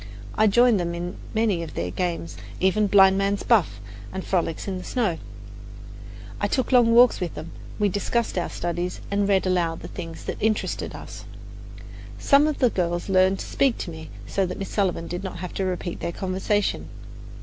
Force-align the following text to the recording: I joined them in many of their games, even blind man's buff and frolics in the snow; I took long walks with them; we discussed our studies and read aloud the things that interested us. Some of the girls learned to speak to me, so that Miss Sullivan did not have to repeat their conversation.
I 0.33 0.47
joined 0.47 0.79
them 0.79 0.95
in 0.95 1.15
many 1.35 1.61
of 1.61 1.75
their 1.75 1.91
games, 1.91 2.35
even 2.59 2.87
blind 2.87 3.19
man's 3.19 3.43
buff 3.43 3.79
and 4.11 4.25
frolics 4.25 4.67
in 4.67 4.79
the 4.79 4.83
snow; 4.83 5.19
I 6.39 6.47
took 6.47 6.71
long 6.71 6.95
walks 6.95 7.19
with 7.19 7.35
them; 7.35 7.51
we 7.77 7.87
discussed 7.87 8.35
our 8.35 8.49
studies 8.49 8.99
and 9.11 9.29
read 9.29 9.45
aloud 9.45 9.81
the 9.81 9.87
things 9.87 10.23
that 10.23 10.37
interested 10.41 10.95
us. 10.95 11.25
Some 12.17 12.47
of 12.47 12.57
the 12.57 12.71
girls 12.71 13.09
learned 13.09 13.37
to 13.41 13.45
speak 13.45 13.77
to 13.77 13.91
me, 13.91 14.09
so 14.25 14.43
that 14.47 14.57
Miss 14.57 14.69
Sullivan 14.69 15.05
did 15.05 15.23
not 15.23 15.37
have 15.37 15.53
to 15.53 15.65
repeat 15.65 15.99
their 15.99 16.11
conversation. 16.11 16.87